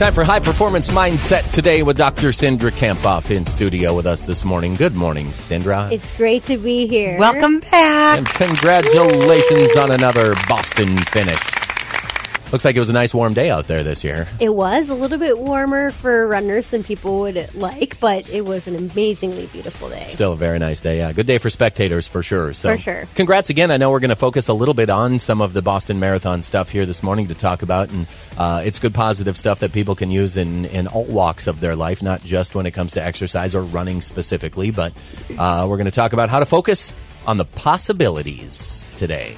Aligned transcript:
Time 0.00 0.14
for 0.14 0.24
High 0.24 0.40
Performance 0.40 0.88
Mindset 0.88 1.52
today 1.52 1.82
with 1.82 1.98
Dr. 1.98 2.28
Cindra 2.28 2.70
Kamphoff 2.70 3.30
in 3.30 3.44
studio 3.44 3.94
with 3.94 4.06
us 4.06 4.24
this 4.24 4.46
morning. 4.46 4.74
Good 4.74 4.94
morning, 4.94 5.26
Cindra. 5.26 5.92
It's 5.92 6.16
great 6.16 6.42
to 6.44 6.56
be 6.56 6.86
here. 6.86 7.18
Welcome 7.18 7.60
back. 7.60 8.16
And 8.16 8.26
congratulations 8.26 9.76
on 9.76 9.90
another 9.90 10.32
Boston 10.48 10.96
finish. 11.12 11.38
Looks 12.52 12.64
like 12.64 12.74
it 12.74 12.80
was 12.80 12.90
a 12.90 12.94
nice 12.94 13.14
warm 13.14 13.32
day 13.32 13.48
out 13.48 13.68
there 13.68 13.84
this 13.84 14.02
year. 14.02 14.26
It 14.40 14.52
was 14.52 14.88
a 14.88 14.94
little 14.94 15.18
bit 15.18 15.38
warmer 15.38 15.92
for 15.92 16.26
runners 16.26 16.70
than 16.70 16.82
people 16.82 17.20
would 17.20 17.54
like, 17.54 18.00
but 18.00 18.28
it 18.28 18.44
was 18.44 18.66
an 18.66 18.74
amazingly 18.74 19.46
beautiful 19.46 19.88
day. 19.88 20.02
Still 20.02 20.32
a 20.32 20.36
very 20.36 20.58
nice 20.58 20.80
day. 20.80 20.98
Yeah, 20.98 21.12
good 21.12 21.26
day 21.26 21.38
for 21.38 21.48
spectators 21.48 22.08
for 22.08 22.24
sure. 22.24 22.52
So, 22.52 22.72
For 22.72 22.78
sure. 22.82 23.08
Congrats 23.14 23.50
again. 23.50 23.70
I 23.70 23.76
know 23.76 23.92
we're 23.92 24.00
going 24.00 24.10
to 24.10 24.16
focus 24.16 24.48
a 24.48 24.52
little 24.52 24.74
bit 24.74 24.90
on 24.90 25.20
some 25.20 25.40
of 25.40 25.52
the 25.52 25.62
Boston 25.62 26.00
Marathon 26.00 26.42
stuff 26.42 26.70
here 26.70 26.86
this 26.86 27.04
morning 27.04 27.28
to 27.28 27.34
talk 27.34 27.62
about, 27.62 27.90
and 27.90 28.08
uh, 28.36 28.62
it's 28.64 28.80
good 28.80 28.94
positive 28.94 29.36
stuff 29.36 29.60
that 29.60 29.72
people 29.72 29.94
can 29.94 30.10
use 30.10 30.36
in 30.36 30.64
in 30.64 30.88
all 30.88 31.04
walks 31.04 31.46
of 31.46 31.60
their 31.60 31.76
life, 31.76 32.02
not 32.02 32.20
just 32.24 32.56
when 32.56 32.66
it 32.66 32.72
comes 32.72 32.94
to 32.94 33.04
exercise 33.04 33.54
or 33.54 33.62
running 33.62 34.00
specifically. 34.00 34.72
But 34.72 34.92
uh, 35.38 35.66
we're 35.70 35.76
going 35.76 35.84
to 35.84 35.92
talk 35.92 36.12
about 36.12 36.30
how 36.30 36.40
to 36.40 36.46
focus 36.46 36.92
on 37.28 37.36
the 37.36 37.44
possibilities 37.44 38.90
today. 38.96 39.36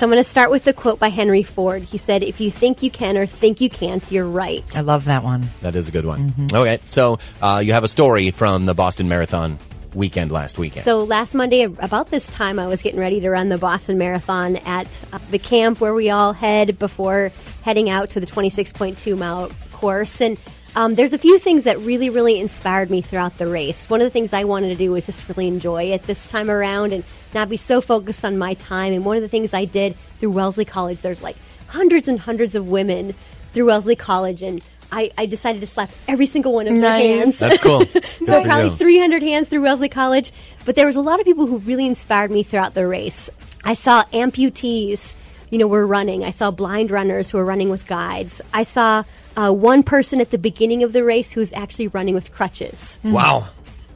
So 0.00 0.06
I'm 0.06 0.10
going 0.10 0.16
to 0.16 0.24
start 0.24 0.50
with 0.50 0.64
the 0.64 0.72
quote 0.72 0.98
by 0.98 1.10
Henry 1.10 1.42
Ford. 1.42 1.82
He 1.82 1.98
said, 1.98 2.22
If 2.22 2.40
you 2.40 2.50
think 2.50 2.82
you 2.82 2.90
can 2.90 3.18
or 3.18 3.26
think 3.26 3.60
you 3.60 3.68
can't, 3.68 4.10
you're 4.10 4.26
right. 4.26 4.64
I 4.74 4.80
love 4.80 5.04
that 5.04 5.22
one. 5.22 5.50
That 5.60 5.76
is 5.76 5.90
a 5.90 5.92
good 5.92 6.06
one. 6.06 6.32
Okay, 6.50 6.80
so 6.86 7.18
uh, 7.42 7.60
you 7.62 7.74
have 7.74 7.84
a 7.84 7.88
story 7.88 8.30
from 8.30 8.64
the 8.64 8.72
Boston 8.72 9.10
Marathon 9.10 9.58
weekend 9.94 10.32
last 10.32 10.58
weekend. 10.58 10.84
So 10.84 11.04
last 11.04 11.34
Monday, 11.34 11.64
about 11.64 12.08
this 12.08 12.28
time, 12.28 12.58
I 12.58 12.66
was 12.66 12.80
getting 12.80 12.98
ready 12.98 13.20
to 13.20 13.28
run 13.28 13.50
the 13.50 13.58
Boston 13.58 13.98
Marathon 13.98 14.56
at 14.64 14.86
uh, 15.12 15.18
the 15.30 15.38
camp 15.38 15.82
where 15.82 15.92
we 15.92 16.08
all 16.08 16.32
head 16.32 16.78
before 16.78 17.30
heading 17.60 17.90
out 17.90 18.08
to 18.08 18.20
the 18.20 18.26
26.2 18.26 19.18
mile 19.18 19.50
course. 19.70 20.22
And 20.22 20.38
um, 20.76 20.94
there's 20.94 21.12
a 21.12 21.18
few 21.18 21.38
things 21.38 21.64
that 21.64 21.78
really, 21.78 22.10
really 22.10 22.38
inspired 22.40 22.90
me 22.90 23.00
throughout 23.00 23.38
the 23.38 23.46
race. 23.46 23.88
One 23.90 24.00
of 24.00 24.06
the 24.06 24.10
things 24.10 24.32
I 24.32 24.44
wanted 24.44 24.68
to 24.68 24.74
do 24.76 24.92
was 24.92 25.06
just 25.06 25.28
really 25.28 25.48
enjoy 25.48 25.84
it 25.92 26.04
this 26.04 26.26
time 26.26 26.50
around 26.50 26.92
and 26.92 27.04
not 27.34 27.48
be 27.48 27.56
so 27.56 27.80
focused 27.80 28.24
on 28.24 28.38
my 28.38 28.54
time. 28.54 28.92
And 28.92 29.04
one 29.04 29.16
of 29.16 29.22
the 29.22 29.28
things 29.28 29.52
I 29.54 29.64
did 29.64 29.96
through 30.18 30.30
Wellesley 30.30 30.64
College, 30.64 31.02
there's 31.02 31.22
like 31.22 31.36
hundreds 31.68 32.08
and 32.08 32.18
hundreds 32.20 32.54
of 32.54 32.68
women 32.68 33.14
through 33.52 33.66
Wellesley 33.66 33.96
College, 33.96 34.42
and 34.42 34.62
I, 34.92 35.10
I 35.18 35.26
decided 35.26 35.60
to 35.60 35.66
slap 35.66 35.90
every 36.08 36.26
single 36.26 36.52
one 36.52 36.66
of 36.66 36.74
their 36.74 36.82
Nice. 36.82 37.02
hands. 37.02 37.38
That's 37.38 37.58
cool. 37.58 37.84
So 38.20 38.40
for 38.42 38.46
probably 38.46 38.70
300 38.70 39.22
hands 39.22 39.48
through 39.48 39.62
Wellesley 39.62 39.88
College. 39.88 40.30
But 40.66 40.74
there 40.76 40.86
was 40.86 40.96
a 40.96 41.00
lot 41.00 41.20
of 41.20 41.24
people 41.26 41.46
who 41.46 41.58
really 41.58 41.86
inspired 41.86 42.30
me 42.30 42.42
throughout 42.42 42.74
the 42.74 42.86
race. 42.86 43.30
I 43.64 43.74
saw 43.74 44.04
amputees, 44.12 45.16
you 45.50 45.58
know, 45.58 45.66
were 45.66 45.86
running. 45.86 46.24
I 46.24 46.30
saw 46.30 46.50
blind 46.50 46.90
runners 46.90 47.30
who 47.30 47.38
were 47.38 47.44
running 47.44 47.70
with 47.70 47.86
guides. 47.86 48.40
I 48.54 48.62
saw 48.62 49.04
uh, 49.36 49.52
one 49.52 49.82
person 49.82 50.20
at 50.20 50.30
the 50.30 50.38
beginning 50.38 50.82
of 50.82 50.92
the 50.92 51.04
race 51.04 51.32
who 51.32 51.40
was 51.40 51.52
actually 51.52 51.88
running 51.88 52.14
with 52.14 52.32
crutches. 52.32 52.98
Wow. 53.02 53.48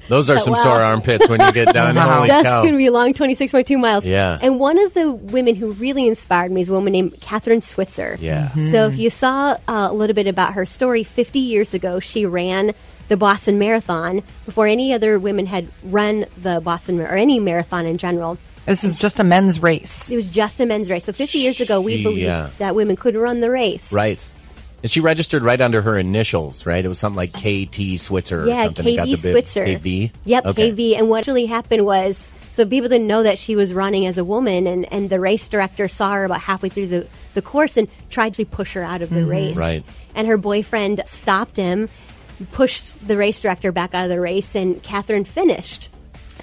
Those 0.08 0.28
are 0.28 0.34
But 0.34 0.44
some 0.44 0.52
wow. 0.52 0.62
sore 0.62 0.82
armpits 0.82 1.28
when 1.28 1.41
you 1.41 1.52
get 1.52 1.69
done. 1.75 1.94
Wow. 1.94 2.27
That's 2.27 2.47
going 2.47 2.72
to 2.72 2.77
be 2.77 2.86
a 2.86 2.92
long 2.92 3.14
26.2 3.14 3.80
miles. 3.80 4.05
Yeah. 4.05 4.38
And 4.41 4.60
one 4.60 4.78
of 4.78 4.92
the 4.94 5.10
women 5.10 5.55
who 5.55 5.72
really 5.72 6.06
inspired 6.06 6.50
me 6.50 6.60
is 6.60 6.69
a 6.69 6.72
woman 6.72 6.92
named 6.92 7.12
Kathrine 7.20 7.62
Switzer. 7.62 8.19
Yeah. 8.21 8.50
So 8.71 8.86
if 8.86 8.98
you 8.98 9.09
saw 9.09 9.56
uh, 9.66 9.88
a 9.91 9.92
little 9.92 10.15
bit 10.15 10.26
about 10.26 10.54
her 10.54 10.66
story, 10.66 11.04
50 11.04 11.38
years 11.38 11.72
ago, 11.72 12.00
she 12.00 12.26
ran 12.26 12.75
the 13.09 13.16
Boston 13.16 13.59
Marathon 13.59 14.22
before 14.44 14.66
any 14.66 14.92
other 14.92 15.19
women 15.19 15.47
had 15.47 15.69
run 15.82 16.26
the 16.36 16.60
Boston 16.60 17.00
or 17.00 17.15
any 17.15 17.38
marathon 17.38 17.86
in 17.86 17.98
general. 17.98 18.38
This 18.66 18.84
is 18.84 18.98
just 18.98 19.20
a 19.20 19.25
men's 19.25 19.62
race. 19.62 20.10
It 20.10 20.16
was 20.16 20.30
just 20.30 20.60
a 20.60 20.66
men's 20.66 20.91
race. 20.91 21.04
So 21.04 21.12
50 21.12 21.38
years 21.38 21.60
ago, 21.60 21.80
we 21.80 22.02
believed 22.02 22.22
yeah. 22.22 22.50
that 22.58 22.75
women 22.75 22.97
could 22.97 23.14
run 23.14 23.41
the 23.41 23.50
race. 23.50 23.92
Right. 23.92 24.30
And 24.82 24.91
she 24.91 25.00
registered 25.00 25.42
right 25.42 25.60
under 25.60 25.80
her 25.80 25.98
initials, 25.98 26.66
right? 26.66 26.84
It 26.84 26.88
was 26.88 26.98
something 26.98 27.16
like 27.16 27.32
KT 27.32 27.98
Switzer 27.98 28.42
or 28.44 28.48
Yeah, 28.48 28.64
something. 28.64 28.86
It 28.86 28.97
got 28.97 29.08
KV 29.08 29.30
Switzer. 29.30 29.64
KV? 29.64 30.12
Yep, 30.24 30.47
Okay. 30.47 30.72
KV. 30.72 30.98
And 30.98 31.08
what 31.08 31.26
really 31.26 31.47
happened 31.47 31.86
was, 31.86 32.30
so 32.50 32.66
people 32.66 32.91
didn't 32.91 33.06
know 33.06 33.22
that 33.22 33.38
she 33.38 33.56
was 33.56 33.72
running 33.72 34.04
as 34.04 34.19
a 34.19 34.24
woman, 34.24 34.66
and, 34.66 34.91
and 34.92 35.08
the 35.08 35.19
race 35.19 35.48
director 35.48 35.88
saw 35.88 36.12
her 36.12 36.24
about 36.26 36.41
halfway 36.41 36.69
through 36.69 36.88
the, 36.88 37.06
the 37.32 37.41
course 37.41 37.78
and 37.78 37.88
tried 38.10 38.34
to 38.34 38.44
push 38.44 38.74
her 38.74 38.82
out 38.82 39.00
of 39.00 39.08
the 39.08 39.24
race. 39.24 39.53
Mm-hmm. 39.53 39.58
Right. 39.58 39.84
And 40.14 40.28
her 40.28 40.36
boyfriend 40.36 41.03
stopped 41.06 41.56
him, 41.56 41.88
pushed 42.53 43.08
the 43.08 43.16
race 43.16 43.41
director 43.41 43.72
back 43.72 43.94
out 43.94 44.04
of 44.04 44.10
the 44.10 44.20
race, 44.20 44.54
and 44.54 44.82
Kathrine 44.82 45.26
finished. 45.26 45.88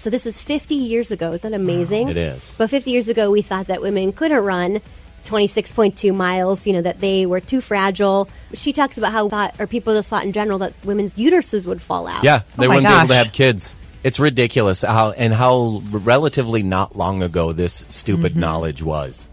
So 0.01 0.09
this 0.09 0.25
is 0.25 0.41
50 0.41 0.73
years 0.73 1.11
ago. 1.11 1.31
Is 1.31 1.41
that 1.41 1.53
amazing? 1.53 2.09
It 2.09 2.17
is. 2.17 2.55
But 2.57 2.71
50 2.71 2.89
years 2.89 3.07
ago, 3.07 3.29
we 3.29 3.43
thought 3.43 3.67
that 3.67 3.83
women 3.83 4.11
couldn't 4.11 4.43
run 4.43 4.81
26.2 5.25 6.15
miles, 6.15 6.65
you 6.65 6.73
know, 6.73 6.81
that 6.81 6.99
they 6.99 7.27
were 7.27 7.39
too 7.39 7.61
fragile. 7.61 8.27
She 8.55 8.73
talks 8.73 8.97
about 8.97 9.11
how 9.11 9.29
thought, 9.29 9.59
or 9.59 9.67
people 9.67 9.93
just 9.93 10.09
thought 10.09 10.23
in 10.23 10.31
general 10.31 10.57
that 10.57 10.73
women's 10.83 11.13
uteruses 11.13 11.67
would 11.67 11.83
fall 11.83 12.07
out. 12.07 12.23
Yeah, 12.23 12.41
they 12.57 12.65
oh 12.65 12.69
wouldn't 12.69 12.87
be 12.87 12.91
able 12.91 13.07
to 13.09 13.13
have 13.13 13.31
kids. 13.31 13.75
It's 14.03 14.19
ridiculous 14.19 14.81
how 14.81 15.11
and 15.11 15.35
how 15.35 15.83
relatively 15.91 16.63
not 16.63 16.95
long 16.95 17.21
ago 17.21 17.51
this 17.53 17.85
stupid 17.89 18.31
Mm-hmm. 18.31 18.39
knowledge 18.39 18.81
was. 18.81 19.29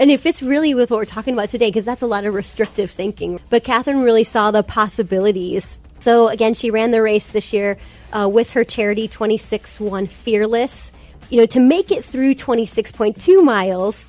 And 0.00 0.10
it 0.10 0.18
fits 0.18 0.42
really 0.42 0.74
with 0.74 0.90
what 0.90 0.96
we're 0.96 1.04
talking 1.04 1.34
about 1.34 1.50
today 1.50 1.68
because 1.68 1.84
that's 1.84 2.02
a 2.02 2.08
lot 2.08 2.24
of 2.24 2.34
restrictive 2.34 2.90
thinking. 2.90 3.38
But 3.48 3.62
Kathrine 3.62 4.02
really 4.02 4.24
saw 4.24 4.50
the 4.50 4.64
possibilities. 4.64 5.78
So 6.00 6.28
again, 6.28 6.54
she 6.54 6.70
ran 6.70 6.90
the 6.90 7.02
race 7.02 7.28
this 7.28 7.52
year 7.52 7.78
uh, 8.12 8.28
with 8.28 8.52
her 8.52 8.64
charity 8.64 9.06
26-1 9.06 10.08
Fearless. 10.08 10.92
You 11.28 11.38
know, 11.38 11.46
to 11.46 11.60
make 11.60 11.92
it 11.92 12.04
through 12.04 12.34
26.2 12.34 13.44
miles 13.44 14.08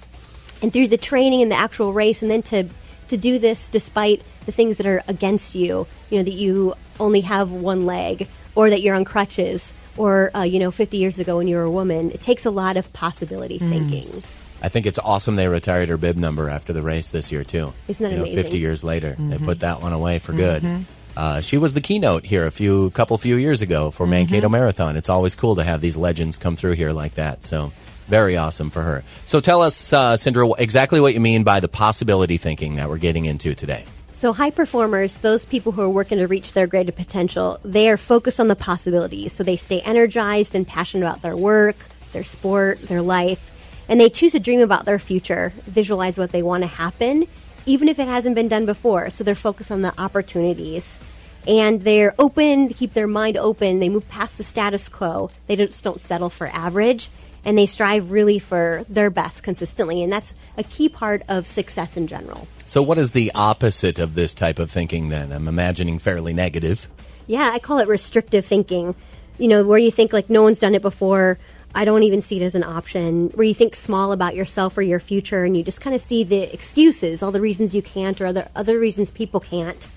and 0.61 0.73
through 0.73 0.87
the 0.87 0.97
training 0.97 1.41
and 1.41 1.51
the 1.51 1.55
actual 1.55 1.93
race, 1.93 2.21
and 2.21 2.31
then 2.31 2.41
to 2.43 2.67
to 3.09 3.17
do 3.17 3.37
this 3.39 3.67
despite 3.67 4.23
the 4.45 4.51
things 4.51 4.77
that 4.77 4.87
are 4.87 5.03
against 5.07 5.53
you. 5.53 5.85
You 6.09 6.17
know, 6.17 6.23
that 6.23 6.33
you 6.33 6.73
only 6.99 7.21
have 7.21 7.51
one 7.51 7.85
leg, 7.85 8.27
or 8.55 8.69
that 8.69 8.81
you're 8.81 8.95
on 8.95 9.05
crutches, 9.05 9.73
or 9.97 10.35
uh, 10.35 10.41
you 10.41 10.57
know, 10.57 10.71
50 10.71 10.97
years 10.97 11.19
ago 11.19 11.37
when 11.37 11.47
you 11.47 11.57
were 11.57 11.63
a 11.63 11.71
woman. 11.71 12.09
It 12.11 12.21
takes 12.21 12.45
a 12.45 12.51
lot 12.51 12.75
of 12.77 12.91
possibility 12.93 13.59
thinking. 13.59 14.23
I 14.63 14.69
think 14.69 14.85
it's 14.85 14.99
awesome 14.99 15.35
they 15.35 15.47
retired 15.47 15.89
her 15.89 15.97
bib 15.97 16.17
number 16.17 16.49
after 16.49 16.71
the 16.71 16.81
race 16.81 17.09
this 17.09 17.31
year 17.31 17.43
too. 17.43 17.73
Isn't 17.87 18.03
that 18.03 18.11
you 18.11 18.17
know, 18.17 18.23
amazing? 18.23 18.43
Fifty 18.43 18.59
years 18.59 18.83
later, 18.83 19.15
they 19.19 19.37
put 19.37 19.59
that 19.59 19.81
one 19.81 19.93
away 19.93 20.19
for 20.19 20.33
good. 20.33 20.85
Uh, 21.15 21.41
she 21.41 21.57
was 21.57 21.73
the 21.73 21.81
keynote 21.81 22.25
here 22.25 22.45
a 22.45 22.51
few 22.51 22.89
couple 22.91 23.17
few 23.17 23.35
years 23.35 23.61
ago 23.61 23.91
for 23.91 24.07
Mankato 24.07 24.49
Marathon. 24.49 24.95
It's 24.95 25.09
always 25.09 25.35
cool 25.35 25.55
to 25.55 25.63
have 25.63 25.81
these 25.81 25.97
legends 25.97 26.37
come 26.37 26.55
through 26.55 26.73
here 26.73 26.91
like 26.91 27.15
that. 27.15 27.43
So 27.43 27.71
very 28.07 28.37
awesome 28.37 28.69
for 28.69 28.81
her. 28.81 29.03
So 29.25 29.39
tell 29.39 29.61
us, 29.61 29.93
uh, 29.93 30.13
Cindra, 30.13 30.53
exactly 30.57 30.99
what 30.99 31.13
you 31.13 31.19
mean 31.19 31.43
by 31.43 31.59
the 31.59 31.67
possibility 31.67 32.37
thinking 32.37 32.75
that 32.75 32.89
we're 32.89 32.97
getting 32.97 33.25
into 33.25 33.55
today. 33.55 33.85
So, 34.13 34.33
high 34.33 34.51
performers, 34.51 35.19
those 35.19 35.45
people 35.45 35.71
who 35.71 35.81
are 35.81 35.89
working 35.89 36.17
to 36.17 36.27
reach 36.27 36.51
their 36.51 36.67
greater 36.67 36.91
potential, 36.91 37.61
they 37.63 37.89
are 37.89 37.95
focused 37.95 38.41
on 38.41 38.49
the 38.49 38.57
possibilities. 38.57 39.31
So, 39.31 39.45
they 39.45 39.55
stay 39.55 39.79
energized 39.79 40.53
and 40.53 40.67
passionate 40.67 41.07
about 41.07 41.21
their 41.21 41.37
work, 41.37 41.77
their 42.11 42.25
sport, 42.25 42.81
their 42.81 43.01
life, 43.01 43.51
and 43.87 44.01
they 44.01 44.09
choose 44.09 44.33
to 44.33 44.39
dream 44.39 44.59
about 44.59 44.83
their 44.83 44.99
future, 44.99 45.53
visualize 45.65 46.17
what 46.17 46.33
they 46.33 46.43
want 46.43 46.63
to 46.63 46.67
happen, 46.67 47.25
even 47.65 47.87
if 47.87 47.99
it 47.99 48.07
hasn't 48.07 48.35
been 48.35 48.47
done 48.47 48.65
before. 48.65 49.09
So, 49.09 49.23
they're 49.23 49.35
focused 49.35 49.71
on 49.71 49.81
the 49.81 49.93
opportunities. 49.99 50.99
And 51.47 51.81
they're 51.81 52.13
open, 52.19 52.67
they 52.67 52.73
keep 52.73 52.93
their 52.93 53.07
mind 53.07 53.35
open, 53.35 53.79
they 53.79 53.89
move 53.89 54.07
past 54.09 54.37
the 54.37 54.43
status 54.43 54.89
quo. 54.89 55.31
They 55.47 55.55
just 55.55 55.83
don't 55.83 55.99
settle 55.99 56.29
for 56.29 56.47
average, 56.47 57.09
and 57.43 57.57
they 57.57 57.65
strive 57.65 58.11
really 58.11 58.37
for 58.37 58.85
their 58.87 59.09
best 59.09 59.43
consistently. 59.43 60.03
And 60.03 60.13
that's 60.13 60.35
a 60.57 60.63
key 60.63 60.87
part 60.87 61.23
of 61.27 61.47
success 61.47 61.97
in 61.97 62.05
general. 62.07 62.47
So, 62.65 62.83
what 62.83 62.97
is 62.97 63.13
the 63.13 63.31
opposite 63.33 63.97
of 63.97 64.13
this 64.13 64.35
type 64.35 64.59
of 64.59 64.69
thinking 64.69 65.09
then? 65.09 65.31
I'm 65.31 65.47
imagining 65.47 65.97
fairly 65.97 66.33
negative. 66.33 66.87
Yeah, 67.27 67.49
I 67.51 67.59
call 67.59 67.79
it 67.79 67.87
restrictive 67.87 68.45
thinking. 68.45 68.95
You 69.37 69.47
know, 69.47 69.63
where 69.63 69.79
you 69.79 69.89
think 69.89 70.13
like 70.13 70.29
no 70.29 70.43
one's 70.43 70.59
done 70.59 70.75
it 70.75 70.83
before. 70.83 71.39
I 71.73 71.85
don't 71.85 72.03
even 72.03 72.21
see 72.21 72.37
it 72.37 72.41
as 72.41 72.55
an 72.55 72.63
option. 72.63 73.29
Where 73.29 73.45
you 73.45 73.53
think 73.53 73.75
small 73.75 74.11
about 74.11 74.35
yourself 74.35 74.77
or 74.77 74.81
your 74.81 74.99
future, 74.99 75.43
and 75.43 75.55
you 75.55 75.63
just 75.63 75.81
kind 75.81 75.95
of 75.95 76.01
see 76.01 76.23
the 76.23 76.53
excuses, 76.53 77.23
all 77.23 77.31
the 77.31 77.41
reasons 77.41 77.73
you 77.73 77.81
can't, 77.81 78.19
or 78.19 78.27
other 78.27 78.49
other 78.55 78.79
reasons 78.79 79.11
people 79.11 79.39
can't, 79.39 79.87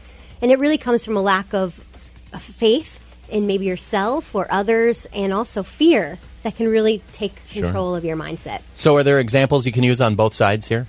and 0.40 0.50
it 0.50 0.58
really 0.58 0.78
comes 0.78 1.04
from 1.04 1.16
a 1.16 1.22
lack 1.22 1.52
of, 1.54 1.84
of 2.32 2.42
faith 2.42 3.00
in 3.28 3.46
maybe 3.46 3.64
yourself 3.66 4.34
or 4.34 4.46
others, 4.50 5.06
and 5.12 5.32
also 5.32 5.62
fear 5.62 6.18
that 6.42 6.56
can 6.56 6.68
really 6.68 7.02
take 7.12 7.44
control 7.48 7.96
of 7.96 8.04
your 8.04 8.16
mindset. 8.16 8.60
So, 8.74 8.96
are 8.96 9.02
there 9.02 9.18
examples 9.18 9.66
you 9.66 9.72
can 9.72 9.82
use 9.82 10.00
on 10.00 10.14
both 10.14 10.34
sides 10.34 10.68
here? 10.68 10.86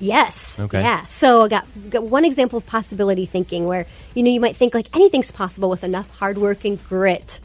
Yes. 0.00 0.58
Okay. 0.58 0.80
Yeah. 0.80 1.04
So 1.04 1.42
I 1.42 1.48
got, 1.48 1.66
got 1.90 2.02
one 2.02 2.24
example 2.24 2.56
of 2.56 2.66
possibility 2.66 3.26
thinking 3.26 3.66
where, 3.66 3.86
you 4.14 4.22
know, 4.22 4.30
you 4.30 4.40
might 4.40 4.56
think 4.56 4.74
like 4.74 4.94
anything's 4.96 5.30
possible 5.30 5.68
with 5.68 5.84
enough 5.84 6.18
hard 6.18 6.38
work 6.38 6.64
and 6.64 6.82
grit. 6.88 7.38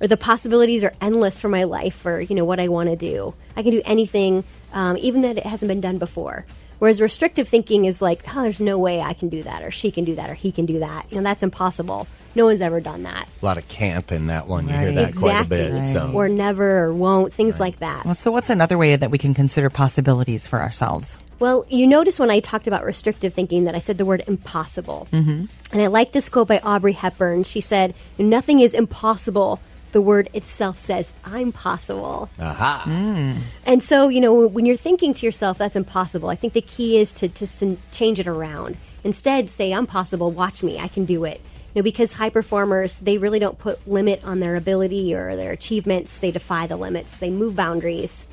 Or 0.00 0.06
the 0.08 0.16
possibilities 0.16 0.82
are 0.84 0.94
endless 1.00 1.38
for 1.38 1.48
my 1.48 1.64
life 1.64 2.06
or, 2.06 2.20
you 2.20 2.34
know, 2.34 2.44
what 2.44 2.58
I 2.60 2.68
want 2.68 2.88
to 2.88 2.96
do. 2.96 3.34
I 3.56 3.62
can 3.62 3.72
do 3.72 3.82
anything, 3.84 4.44
um, 4.72 4.96
even 4.98 5.22
that 5.22 5.36
it 5.36 5.44
hasn't 5.46 5.68
been 5.68 5.80
done 5.80 5.98
before. 5.98 6.46
Whereas 6.78 7.02
restrictive 7.02 7.46
thinking 7.46 7.84
is 7.84 8.00
like, 8.00 8.22
oh, 8.34 8.40
there's 8.42 8.58
no 8.60 8.78
way 8.78 9.02
I 9.02 9.12
can 9.12 9.28
do 9.28 9.42
that, 9.42 9.62
or 9.62 9.70
she 9.70 9.90
can 9.90 10.06
do 10.06 10.14
that, 10.14 10.30
or 10.30 10.34
he 10.34 10.50
can 10.50 10.64
do 10.64 10.78
that. 10.78 11.04
You 11.10 11.18
know, 11.18 11.22
that's 11.22 11.42
impossible. 11.42 12.06
No 12.34 12.46
one's 12.46 12.62
ever 12.62 12.80
done 12.80 13.02
that. 13.02 13.28
A 13.42 13.44
lot 13.44 13.58
of 13.58 13.68
can't 13.68 14.10
in 14.10 14.28
that 14.28 14.46
one. 14.46 14.66
You 14.66 14.72
hear 14.72 14.86
Right. 14.86 14.94
that 14.94 15.14
quite 15.16 15.44
a 15.44 15.48
bit. 15.48 15.74
Exactly. 15.74 15.92
So 15.92 16.12
Or 16.14 16.28
never, 16.30 16.84
or 16.84 16.94
won't, 16.94 17.34
things 17.34 17.60
like 17.60 17.80
that. 17.80 18.06
Well, 18.06 18.14
so 18.14 18.30
what's 18.30 18.48
another 18.48 18.78
way 18.78 18.96
that 18.96 19.10
we 19.10 19.18
can 19.18 19.34
consider 19.34 19.68
possibilities 19.68 20.46
for 20.46 20.58
ourselves? 20.62 21.18
Well, 21.38 21.66
you 21.68 21.86
notice 21.86 22.18
when 22.18 22.30
I 22.30 22.40
talked 22.40 22.66
about 22.66 22.84
restrictive 22.84 23.34
thinking 23.34 23.64
that 23.64 23.74
I 23.74 23.78
said 23.78 23.98
the 23.98 24.06
word 24.06 24.22
impossible. 24.26 25.06
Mm-hmm. 25.12 25.46
And 25.72 25.82
I 25.82 25.88
like 25.88 26.12
this 26.12 26.30
quote 26.30 26.48
by 26.48 26.58
Audrey 26.60 26.92
Hepburn. 26.92 27.42
She 27.44 27.60
said, 27.60 27.94
Nothing 28.18 28.60
is 28.60 28.72
impossible. 28.72 29.60
The 29.92 30.00
word 30.00 30.30
itself 30.34 30.78
says, 30.78 31.12
I'm 31.24 31.52
possible. 31.52 32.30
aha. 32.38 32.82
Hmm. 32.84 33.38
And 33.66 33.82
so, 33.82 34.08
you 34.08 34.20
know, 34.20 34.46
when 34.46 34.66
you're 34.66 34.76
thinking 34.76 35.14
to 35.14 35.26
yourself, 35.26 35.58
that's 35.58 35.76
impossible, 35.76 36.28
I 36.28 36.36
think 36.36 36.52
the 36.52 36.60
key 36.60 36.98
is 36.98 37.12
to 37.14 37.28
just 37.28 37.58
to 37.60 37.76
change 37.90 38.20
it 38.20 38.26
around. 38.28 38.76
Instead, 39.02 39.50
say, 39.50 39.72
I'm 39.72 39.86
possible, 39.86 40.30
watch 40.30 40.62
me, 40.62 40.78
I 40.78 40.88
can 40.88 41.04
do 41.06 41.24
it. 41.24 41.40
You 41.74 41.80
know, 41.80 41.82
because 41.82 42.12
high 42.12 42.30
performers, 42.30 42.98
they 43.00 43.18
really 43.18 43.38
don't 43.38 43.58
put 43.58 43.86
limit 43.88 44.24
on 44.24 44.40
their 44.40 44.56
ability 44.56 45.14
or 45.14 45.36
their 45.36 45.52
achievements. 45.52 46.18
They 46.18 46.30
defy 46.32 46.66
the 46.66 46.76
limits, 46.76 47.16
they 47.16 47.30
move 47.30 47.54
boundaries, 47.56 48.26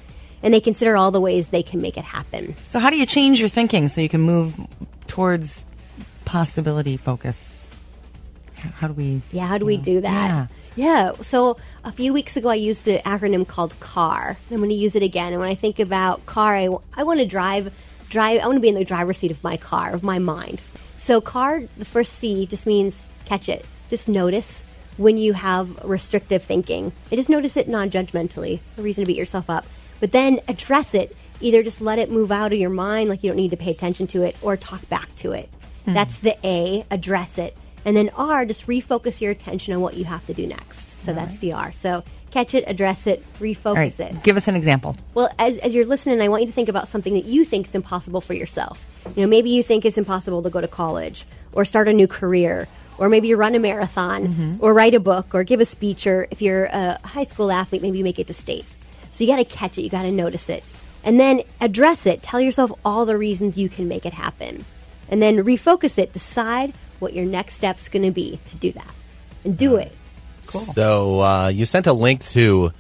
and 0.44 0.54
they 0.54 0.60
consider 0.60 0.98
all 0.98 1.12
the 1.12 1.22
ways 1.22 1.50
they 1.50 1.64
can 1.64 1.80
make 1.82 1.98
it 1.98 2.04
happen. 2.04 2.56
So, 2.68 2.80
how 2.80 2.90
do 2.90 2.98
you 2.98 3.06
change 3.06 3.40
your 3.40 3.50
thinking 3.50 3.88
so 3.88 4.02
you 4.02 4.10
can 4.10 4.22
move 4.22 4.56
towards 5.08 5.66
possibility 6.26 6.98
focus? 6.98 7.64
How 8.56 8.70
how 8.70 8.88
do 8.88 8.94
we? 8.94 9.22
Yeah, 9.32 9.46
how 9.46 9.58
do 9.58 9.66
we 9.66 9.78
do 9.78 10.02
that? 10.02 10.30
Yeah. 10.30 10.48
So 11.22 11.58
a 11.84 11.92
few 11.92 12.14
weeks 12.14 12.38
ago, 12.38 12.50
I 12.50 12.56
used 12.56 12.88
an 12.88 13.00
acronym 13.00 13.48
called 13.48 13.78
CAR. 13.80 14.30
And 14.30 14.52
I'm 14.52 14.58
going 14.58 14.70
to 14.70 14.76
use 14.76 14.96
it 14.96 15.04
again. 15.04 15.34
And 15.34 15.42
when 15.42 15.50
I 15.50 15.56
think 15.56 15.80
about 15.80 16.26
CAR, 16.26 16.56
I, 16.56 16.70
I 16.96 17.04
want 17.04 17.20
to 17.20 17.26
drive, 17.26 17.74
drive. 18.10 18.42
I 18.42 18.46
want 18.46 18.58
to 18.58 18.62
be 18.62 18.70
in 18.70 18.76
the 18.76 18.86
driver's 18.86 19.18
seat 19.18 19.32
of 19.32 19.44
my 19.44 19.58
car, 19.58 19.94
of 19.94 20.04
my 20.04 20.20
mind. 20.20 20.62
So 20.96 21.20
CAR, 21.20 21.64
the 21.78 21.86
first 21.86 22.14
C, 22.14 22.46
just 22.46 22.68
means 22.68 23.10
catch 23.26 23.50
it. 23.50 23.66
Just 23.90 24.08
notice 24.08 24.64
when 24.98 25.18
you 25.18 25.34
have 25.34 25.84
restrictive 25.84 26.44
thinking. 26.44 26.92
And 27.12 27.18
just 27.18 27.30
notice 27.30 27.58
it 27.58 27.68
non-judgmentally. 27.68 28.60
No 28.78 28.84
reason 28.84 29.04
to 29.04 29.08
beat 29.08 29.18
yourself 29.18 29.50
up. 29.50 29.66
But 30.00 30.12
then 30.12 30.40
address 30.48 30.94
it. 30.94 31.16
Either 31.40 31.62
just 31.62 31.82
let 31.82 32.00
it 32.00 32.10
move 32.10 32.32
out 32.32 32.52
of 32.52 32.60
your 32.60 32.72
mind, 32.72 33.10
like 33.10 33.24
you 33.24 33.30
don't 33.30 33.38
need 33.38 33.52
to 33.52 33.58
pay 33.58 33.72
attention 33.72 34.08
to 34.08 34.24
it, 34.24 34.36
or 34.42 34.58
talk 34.58 34.88
back 34.90 35.14
to 35.18 35.34
it. 35.34 35.50
Hmm. 35.86 35.94
That's 35.94 36.18
the 36.18 36.36
A. 36.44 36.84
Address 36.90 37.38
it. 37.38 37.56
And 37.88 37.96
then 37.96 38.10
R, 38.18 38.46
just 38.46 38.68
refocus 38.68 39.22
your 39.22 39.32
attention 39.32 39.74
on 39.74 39.80
what 39.80 39.94
you 39.94 40.04
have 40.04 40.26
to 40.26 40.34
do 40.34 40.46
next. 40.46 40.92
So 40.92 41.14
that's 41.14 41.38
the 41.38 41.54
R. 41.54 41.72
So 41.72 42.04
catch 42.32 42.54
it, 42.54 42.66
address 42.68 43.08
it, 43.08 43.24
refocus 43.40 43.66
All 43.66 43.76
right, 43.76 43.98
it. 43.98 44.24
give 44.24 44.36
us 44.36 44.50
an 44.50 44.58
example. 44.58 44.98
Well, 45.14 45.34
as, 45.40 45.58
as 45.60 45.74
you're 45.74 45.86
listening, 45.86 46.20
I 46.20 46.28
want 46.28 46.42
you 46.42 46.48
to 46.48 46.54
think 46.54 46.68
about 46.68 46.90
something 46.90 47.14
that 47.14 47.24
you 47.24 47.46
think 47.46 47.66
is 47.66 47.76
impossible 47.76 48.20
for 48.20 48.34
yourself. 48.34 48.86
You 49.16 49.22
know, 49.22 49.28
maybe 49.28 49.52
you 49.52 49.64
think 49.64 49.86
it's 49.86 49.98
impossible 49.98 50.44
to 50.44 50.50
go 50.50 50.60
to 50.60 50.68
college 50.68 51.24
or 51.54 51.64
start 51.64 51.88
a 51.88 51.94
new 51.94 52.10
career, 52.10 52.68
or 52.98 53.08
maybe 53.08 53.30
you 53.30 53.38
run 53.38 53.56
a 53.56 53.60
marathon 53.60 54.28
mm-hmm. 54.28 54.56
or 54.60 54.74
write 54.74 54.94
a 54.94 55.00
book 55.00 55.34
or 55.34 55.46
give 55.46 55.62
a 55.62 55.66
speech, 55.66 56.06
or 56.08 56.28
if 56.30 56.42
you're 56.42 56.66
a 56.66 57.00
high 57.08 57.24
school 57.24 57.50
athlete, 57.54 57.82
maybe 57.82 58.00
you 58.00 58.04
make 58.04 58.20
it 58.20 58.28
to 58.28 58.34
state. 58.34 58.66
So 59.12 59.24
you 59.24 59.30
got 59.30 59.38
to 59.38 59.46
catch 59.46 59.78
it, 59.78 59.84
you 59.84 59.90
got 59.90 60.02
to 60.02 60.12
notice 60.12 60.50
it, 60.50 60.66
and 61.06 61.18
then 61.18 61.42
address 61.62 62.06
it. 62.06 62.22
Tell 62.22 62.42
yourself 62.42 62.70
all 62.84 63.06
the 63.06 63.18
reasons 63.18 63.58
you 63.58 63.70
can 63.70 63.88
make 63.88 64.06
it 64.06 64.12
happen, 64.12 64.66
and 65.08 65.22
then 65.22 65.38
refocus 65.38 65.98
it. 65.98 66.12
Decide 66.12 66.74
what 67.00 67.14
your 67.14 67.26
next 67.26 67.56
step's 67.56 67.90
going 67.90 68.04
to 68.04 68.12
be 68.12 68.40
to 68.48 68.56
do 68.56 68.72
that, 68.74 68.94
and 69.44 69.58
do 69.58 69.76
it. 69.78 69.92
So 70.44 71.22
uh, 71.22 71.48
you 71.50 71.66
sent 71.66 71.88
a 71.88 71.94
link 71.94 72.24
to 72.28 72.72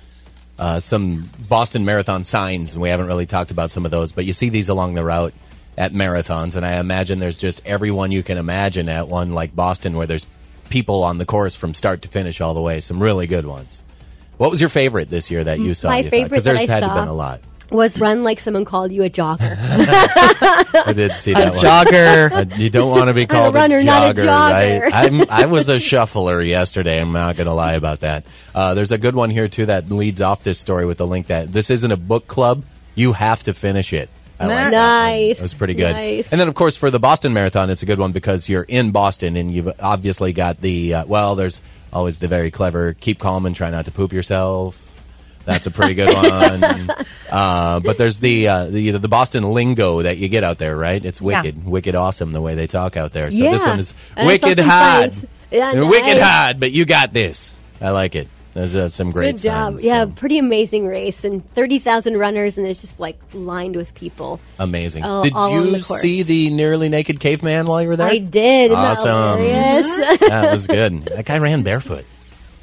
uh, 0.57 0.79
some 0.79 1.29
Boston 1.49 1.85
Marathon 1.85 2.23
signs, 2.23 2.73
and 2.73 2.81
we 2.81 2.89
haven't 2.89 3.07
really 3.07 3.25
talked 3.25 3.51
about 3.51 3.71
some 3.71 3.85
of 3.85 3.91
those, 3.91 4.11
but 4.11 4.25
you 4.25 4.33
see 4.33 4.49
these 4.49 4.69
along 4.69 4.93
the 4.93 5.03
route 5.03 5.33
at 5.77 5.93
marathons, 5.93 6.55
and 6.55 6.65
I 6.65 6.79
imagine 6.79 7.19
there's 7.19 7.37
just 7.37 7.61
everyone 7.65 8.11
you 8.11 8.23
can 8.23 8.37
imagine 8.37 8.89
at 8.89 9.07
one 9.07 9.33
like 9.33 9.55
Boston, 9.55 9.95
where 9.95 10.07
there's 10.07 10.25
people 10.69 11.03
on 11.03 11.17
the 11.17 11.25
course 11.25 11.55
from 11.55 11.73
start 11.73 12.01
to 12.01 12.09
finish 12.09 12.41
all 12.41 12.53
the 12.53 12.61
way. 12.61 12.79
Some 12.79 13.01
really 13.01 13.27
good 13.27 13.45
ones. 13.45 13.83
What 14.37 14.49
was 14.51 14.59
your 14.59 14.69
favorite 14.69 15.09
this 15.09 15.29
year 15.29 15.43
that 15.43 15.59
you 15.59 15.73
saw? 15.73 15.89
My 15.89 15.97
you 15.97 16.03
thought? 16.03 16.09
favorite 16.09 16.29
because 16.29 16.43
there's 16.45 16.59
I 16.59 16.65
had 16.65 16.79
to 16.81 16.87
saw- 16.87 16.95
been 16.95 17.07
a 17.07 17.13
lot. 17.13 17.41
Was 17.69 17.99
run 17.99 18.23
like 18.23 18.39
someone 18.39 18.63
called 18.63 18.91
you 18.93 19.03
a 19.03 19.09
jogger. 19.09 19.57
I 19.59 20.93
did 20.95 21.11
see 21.13 21.33
that 21.33 21.53
one. 21.53 21.63
Jogger. 21.63 22.57
You 22.57 22.69
don't 22.69 22.89
want 22.89 23.09
to 23.09 23.13
be 23.13 23.25
called 23.25 23.55
a, 23.55 23.59
runner, 23.59 23.79
a 23.79 23.83
not 23.83 24.11
a 24.11 24.13
jogger, 24.13 24.25
jogger. 24.25 24.81
right? 24.83 24.93
I'm, 24.93 25.29
I 25.29 25.45
was 25.47 25.67
a 25.67 25.77
shuffler 25.79 26.41
yesterday. 26.41 27.01
I'm 27.01 27.11
not 27.11 27.35
going 27.35 27.47
to 27.47 27.53
lie 27.53 27.73
about 27.73 27.99
that. 28.01 28.25
Uh, 28.55 28.73
there's 28.73 28.91
a 28.93 28.97
good 28.97 29.15
one 29.15 29.29
here 29.29 29.47
too 29.49 29.65
that 29.65 29.89
leads 29.89 30.21
off 30.21 30.43
this 30.43 30.59
story 30.59 30.85
with 30.85 30.97
the 30.97 31.07
link 31.07 31.27
that 31.27 31.51
this 31.51 31.69
isn't 31.69 31.91
a 31.91 31.97
book 31.97 32.27
club. 32.27 32.63
You 32.95 33.13
have 33.13 33.43
to 33.43 33.53
finish 33.53 33.91
it. 33.91 34.09
I 34.39 34.45
like 34.45 34.57
that 34.57 34.63
one. 34.63 34.71
Nice. 34.71 35.39
It 35.39 35.43
was 35.43 35.53
pretty 35.53 35.73
good. 35.73 35.93
Nice. 35.93 36.31
And 36.31 36.39
then, 36.39 36.47
of 36.47 36.55
course, 36.55 36.77
for 36.77 36.89
the 36.91 36.99
Boston 36.99 37.33
Marathon, 37.33 37.69
it's 37.69 37.83
a 37.83 37.85
good 37.85 37.99
one 37.99 38.11
because 38.11 38.47
you're 38.47 38.63
in 38.63 38.91
Boston 38.91 39.35
and 39.35 39.51
you've 39.51 39.71
obviously 39.79 40.31
got 40.31 40.61
the 40.61 40.93
uh, 40.93 41.05
well. 41.05 41.35
There's 41.35 41.61
always 41.91 42.19
the 42.19 42.27
very 42.27 42.51
clever 42.51 42.93
keep 42.93 43.19
calm 43.19 43.45
and 43.45 43.55
try 43.55 43.71
not 43.71 43.85
to 43.85 43.91
poop 43.91 44.13
yourself. 44.13 44.96
That's 45.47 45.65
a 45.65 45.71
pretty 45.71 45.93
good 45.93 46.13
one. 46.13 46.91
uh, 47.31 47.79
but 47.79 47.97
there's 47.97 48.19
the, 48.19 48.47
uh, 48.49 48.65
the 48.65 48.91
the 48.91 49.07
Boston 49.07 49.53
lingo 49.53 50.01
that 50.01 50.17
you 50.17 50.27
get 50.27 50.43
out 50.43 50.57
there, 50.57 50.75
right? 50.75 51.03
It's 51.03 51.21
Yeah. 51.21 51.41
wicked, 51.41 51.65
wicked 51.65 51.95
awesome 51.95 52.31
the 52.31 52.41
way 52.41 52.53
they 52.55 52.67
talk 52.67 52.97
out 52.97 53.13
there. 53.13 53.31
So 53.31 53.37
this 53.37 53.63
one 53.63 53.79
is 53.79 53.93
And 54.17 54.27
wicked 54.27 54.57
some 54.57 54.67
hard, 54.67 55.11
friends- 55.13 55.25
Yeah, 55.49 55.71
wicked 55.83 56.17
nice. 56.17 56.21
hard. 56.21 56.59
But 56.59 56.73
you 56.73 56.83
got 56.83 57.13
this. 57.13 57.53
I 57.79 57.91
like 57.91 58.15
it. 58.15 58.27
There's 58.55 58.75
uh, 58.75 58.89
some 58.89 59.11
great 59.11 59.35
Good 59.35 59.43
job. 59.43 59.73
signs, 59.73 59.85
yeah, 59.85 60.03
so 60.05 60.09
pretty 60.11 60.39
amazing 60.39 60.87
race 60.87 61.23
and 61.23 61.49
30,000 61.53 62.17
runners 62.17 62.57
and 62.57 62.65
it's 62.67 62.81
just 62.81 62.99
like 62.99 63.17
lined 63.33 63.75
with 63.77 63.93
people. 63.93 64.39
amazing. 64.59 65.03
all- 65.05 65.23
Did 65.23 65.33
all 65.33 65.53
on 65.53 65.65
you 65.65 65.71
the 65.77 65.83
see 65.83 66.23
the 66.23 66.49
nearly 66.49 66.89
naked 66.89 67.19
caveman 67.19 67.67
while 67.67 67.81
you 67.83 67.87
were 67.87 67.95
there? 67.95 68.07
I 68.09 68.17
did. 68.17 68.71
Isn't 68.71 68.81
that 68.81 68.97
Awesome. 68.97 69.39
hilarious? 69.43 70.19
that 70.27 70.51
was 70.51 70.67
good. 70.67 71.03
That 71.05 71.23
guy 71.25 71.37
ran 71.37 71.61
barefoot 71.63 72.03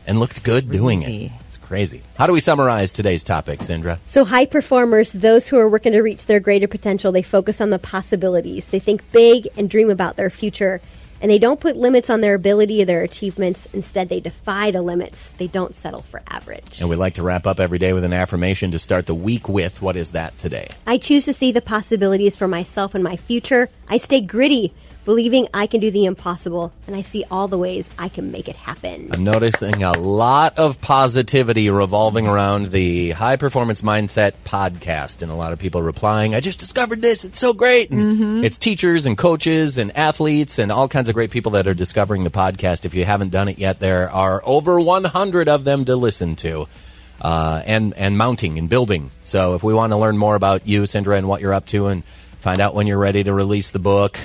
and 0.07 0.19
looked 0.21 0.43
good 0.43 0.71
doing 0.71 1.03
it. 1.03 1.31
Crazy. 1.65 2.03
How 2.19 2.27
do 2.27 2.35
we 2.35 2.41
summarize 2.41 2.93
today's 2.93 3.25
topic, 3.25 3.61
Cindra? 3.61 3.99
so 4.05 4.27
high 4.27 4.45
performers, 4.45 5.13
those 5.13 5.49
who 5.49 5.57
are 5.57 5.67
working 5.67 5.93
to 5.93 6.03
reach 6.03 6.27
their 6.27 6.39
greater 6.39 6.69
potential, 6.69 7.11
they 7.11 7.23
focus 7.23 7.59
on 7.59 7.71
the 7.71 7.79
possibilities. 7.79 8.69
They 8.69 8.79
think 8.81 9.03
big 9.13 9.49
and 9.57 9.71
dream 9.71 9.89
about 9.89 10.17
their 10.17 10.29
future. 10.29 10.83
And 11.23 11.31
they 11.31 11.39
don't 11.39 11.59
put 11.61 11.79
limits 11.79 12.11
on 12.11 12.21
their 12.21 12.35
ability 12.35 12.83
or 12.83 12.85
their 12.85 13.03
achievements. 13.03 13.67
Instead, 13.73 14.11
they 14.11 14.21
defy 14.21 14.73
the 14.73 14.83
limits. 14.83 15.31
They 15.39 15.47
don't 15.47 15.75
settle 15.75 16.03
for 16.03 16.21
average. 16.29 16.81
And 16.83 16.91
we 16.91 16.97
like 16.97 17.15
to 17.15 17.23
wrap 17.23 17.47
up 17.47 17.61
every 17.61 17.79
day 17.79 17.95
with 17.95 18.05
an 18.05 18.13
affirmation 18.13 18.73
to 18.73 18.79
start 18.79 19.07
the 19.07 19.15
week 19.15 19.49
with. 19.49 19.81
What 19.81 19.97
is 19.97 20.13
that 20.13 20.37
today? 20.37 20.69
I 20.87 20.99
choose 20.99 21.25
to 21.25 21.33
see 21.33 21.51
the 21.51 21.63
possibilities 21.63 22.37
for 22.37 22.47
myself 22.47 22.95
and 22.95 23.03
my 23.03 23.17
future. 23.17 23.71
I 23.89 23.97
stay 23.97 24.21
gritty, 24.21 24.75
believing 25.05 25.49
I 25.53 25.67
can 25.67 25.81
do 25.81 25.91
the 25.91 26.05
impossible, 26.05 26.73
and 26.87 26.97
I 26.97 27.03
see 27.03 27.25
all 27.31 27.49
the 27.49 27.59
ways 27.59 27.91
I 27.99 28.09
can 28.09 28.33
make 28.33 28.49
it 28.49 28.57
happen. 28.57 29.11
I'm 29.13 29.25
noticing 29.25 29.83
a 29.83 29.93
lot 29.93 30.59
of 30.59 30.81
positivity 30.81 31.71
revolving 31.71 32.27
around 32.27 32.67
the 32.67 33.11
High 33.11 33.37
Performance 33.37 33.83
Mindset 33.83 34.33
podcast, 34.45 35.23
and 35.23 35.31
a 35.31 35.35
lot 35.35 35.53
of 35.53 35.59
people 35.59 35.83
replying, 35.83 36.35
I 36.35 36.41
just 36.41 36.59
discovered 36.59 37.03
this. 37.03 37.25
It's 37.25 37.39
so 37.39 37.53
great. 37.53 37.91
And 37.91 38.45
it's 38.45 38.59
teachers 38.59 39.07
and 39.07 39.17
coaches 39.17 39.79
and 39.79 39.97
athletes 39.97 40.59
and 40.59 40.73
all 40.73 40.89
kinds 40.89 41.09
of 41.09 41.15
great 41.15 41.31
people 41.31 41.53
that 41.53 41.67
are 41.67 41.75
discovering 41.75 42.25
the 42.25 42.31
podcast. 42.31 42.85
If 42.85 42.95
you 42.95 43.05
haven't 43.05 43.31
done 43.31 43.49
it 43.49 43.59
yet, 43.59 43.81
there 43.81 44.11
are 44.11 44.43
over 44.45 44.81
100 44.81 45.49
of 45.49 45.65
them 45.65 45.85
to 45.85 45.97
listen 45.97 46.37
to. 46.37 46.67
Uh, 47.21 47.63
and 47.65 47.95
and 47.95 48.19
mounting 48.19 48.59
and 48.59 48.69
building. 48.69 49.11
So 49.23 49.55
if 49.55 49.63
we 49.63 49.73
want 49.73 49.93
to 49.93 49.97
learn 49.97 50.19
more 50.19 50.35
about 50.35 50.67
you, 50.67 50.83
Cindra, 50.83 51.17
and 51.17 51.29
what 51.29 51.41
you're 51.41 51.55
up 51.55 51.65
to, 51.67 51.87
and 51.87 52.05
find 52.41 52.61
out 52.61 52.75
when 52.75 52.89
you're 52.89 52.99
ready 52.99 53.23
to 53.23 53.33
release 53.33 53.71
the 53.71 53.79
book, 53.79 54.19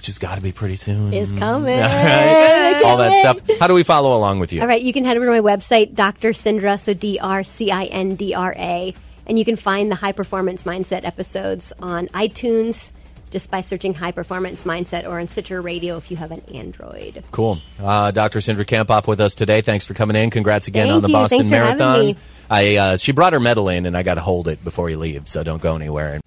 which 0.00 0.06
has 0.06 0.18
got 0.18 0.36
to 0.36 0.40
be 0.40 0.50
pretty 0.50 0.76
soon. 0.76 1.12
Is 1.12 1.30
coming. 1.32 1.74
All 1.78 1.82
right. 1.82 2.82
All 2.82 2.96
that 2.96 3.12
stuff. 3.36 3.58
How 3.58 3.66
do 3.66 3.74
we 3.74 3.82
follow 3.82 4.16
along 4.16 4.38
with 4.38 4.50
you? 4.50 4.62
All 4.62 4.66
right, 4.66 4.80
you 4.80 4.94
can 4.94 5.04
head 5.04 5.18
over 5.18 5.26
to 5.26 5.30
my 5.30 5.40
website, 5.40 5.94
Dr. 5.94 6.30
Cindra, 6.30 6.80
so 6.80 6.94
D 6.94 7.18
R 7.20 7.44
C 7.44 7.70
I 7.70 7.84
N 7.84 8.14
D 8.14 8.32
R 8.32 8.54
A, 8.56 8.94
and 9.26 9.38
you 9.38 9.44
can 9.44 9.56
find 9.56 9.90
the 9.90 9.96
High 9.96 10.12
Performance 10.12 10.64
Mindset 10.64 11.04
episodes 11.04 11.74
on 11.80 12.06
iTunes 12.08 12.92
just 13.30 13.50
by 13.50 13.60
searching 13.60 13.92
High 13.92 14.12
Performance 14.12 14.64
Mindset 14.64 15.06
or 15.06 15.20
on 15.20 15.28
Stitcher 15.28 15.60
Radio 15.60 15.98
if 15.98 16.10
you 16.10 16.16
have 16.16 16.30
an 16.30 16.40
Android. 16.54 17.22
Cool. 17.30 17.60
Uh, 17.78 18.10
Dr. 18.10 18.38
Cindra 18.38 18.64
Kamphoff 18.64 19.06
with 19.06 19.20
us 19.20 19.34
today. 19.34 19.60
Thanks 19.60 19.84
for 19.84 19.92
coming 19.92 20.16
in. 20.16 20.30
Congrats 20.30 20.66
again 20.66 20.86
Thank 20.86 20.94
on 20.94 21.02
the 21.02 21.08
you. 21.08 21.12
Boston 21.12 21.38
Thanks 21.40 21.50
for 21.50 21.56
having 21.56 21.78
Marathon. 21.78 22.06
me. 22.06 22.16
I 22.48 22.76
uh, 22.76 22.96
she 22.96 23.12
brought 23.12 23.34
her 23.34 23.40
medal 23.40 23.68
in, 23.68 23.84
and 23.84 23.94
I 23.94 24.02
got 24.02 24.14
to 24.14 24.22
hold 24.22 24.48
it 24.48 24.64
before 24.64 24.88
you 24.88 24.96
leave, 24.96 25.28
so 25.28 25.42
don't 25.44 25.60
go 25.60 25.76
anywhere. 25.76 26.22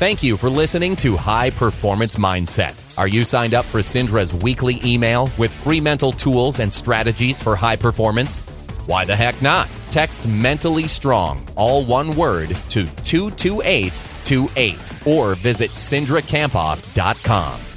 Thank 0.00 0.22
you 0.22 0.38
for 0.38 0.48
listening 0.48 0.96
to 0.96 1.14
High 1.14 1.50
Performance 1.50 2.16
Mindset. 2.16 2.98
Are 2.98 3.06
you 3.06 3.22
signed 3.22 3.52
up 3.52 3.66
for 3.66 3.80
Cindra's 3.80 4.32
weekly 4.32 4.80
email 4.82 5.30
with 5.36 5.52
free 5.52 5.78
mental 5.78 6.10
tools 6.10 6.58
and 6.58 6.72
strategies 6.72 7.42
for 7.42 7.54
high 7.54 7.76
performance? 7.76 8.40
Why 8.86 9.04
the 9.04 9.14
heck 9.14 9.42
not? 9.42 9.68
Text 9.90 10.26
mentally 10.26 10.88
strong, 10.88 11.46
all 11.54 11.84
one 11.84 12.16
word, 12.16 12.56
to 12.70 12.86
22828 13.04 15.06
or 15.06 15.34
visit 15.34 15.70
cindrakamphoff.com. 15.72 17.69